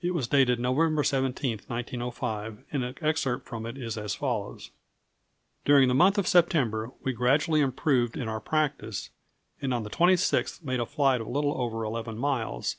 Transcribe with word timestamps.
It 0.00 0.12
was 0.14 0.26
dated 0.26 0.58
November 0.58 1.04
17, 1.04 1.58
1905, 1.66 2.64
and 2.72 2.82
an 2.82 2.94
excerpt 3.02 3.46
from 3.46 3.66
it 3.66 3.76
is 3.76 3.98
as 3.98 4.14
follows: 4.14 4.70
"During 5.66 5.88
the 5.88 5.94
month 5.94 6.16
of 6.16 6.26
September 6.26 6.92
we 7.02 7.12
gradually 7.12 7.60
improved 7.60 8.16
in 8.16 8.26
our 8.26 8.40
practice, 8.40 9.10
and 9.60 9.74
on 9.74 9.82
the 9.82 9.90
26th 9.90 10.64
made 10.64 10.80
a 10.80 10.86
flight 10.86 11.20
of 11.20 11.26
a 11.26 11.30
little 11.30 11.60
over 11.60 11.84
11 11.84 12.16
miles. 12.16 12.76